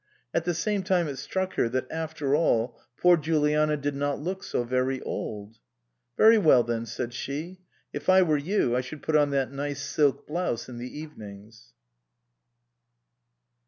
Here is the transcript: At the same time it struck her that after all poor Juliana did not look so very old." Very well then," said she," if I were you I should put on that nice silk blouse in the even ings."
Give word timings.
At 0.33 0.45
the 0.45 0.55
same 0.55 0.81
time 0.81 1.07
it 1.07 1.17
struck 1.17 1.53
her 1.53 1.69
that 1.69 1.85
after 1.91 2.35
all 2.35 2.79
poor 2.97 3.15
Juliana 3.17 3.77
did 3.77 3.93
not 3.95 4.19
look 4.19 4.43
so 4.43 4.63
very 4.63 4.99
old." 5.03 5.57
Very 6.17 6.39
well 6.39 6.63
then," 6.63 6.87
said 6.87 7.13
she," 7.13 7.59
if 7.93 8.09
I 8.09 8.23
were 8.23 8.35
you 8.39 8.75
I 8.75 8.81
should 8.81 9.03
put 9.03 9.15
on 9.15 9.29
that 9.29 9.51
nice 9.51 9.83
silk 9.83 10.25
blouse 10.25 10.67
in 10.67 10.79
the 10.79 10.89
even 10.99 11.21
ings." 11.21 11.73